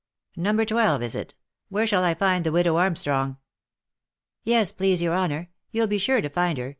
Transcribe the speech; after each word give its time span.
—No. 0.35 0.63
12, 0.65 1.03
is 1.03 1.13
it, 1.13 1.35
where 1.69 1.83
I 1.83 1.85
shall 1.85 2.15
find 2.15 2.43
the 2.43 2.51
widow 2.51 2.77
Armstrong 2.77 3.37
?""Yes, 4.43 4.71
please 4.71 4.99
your 4.99 5.13
honour— 5.13 5.51
you'll 5.71 5.85
be 5.85 5.99
sure 5.99 6.21
to 6.21 6.29
find 6.31 6.57
her. 6.57 6.69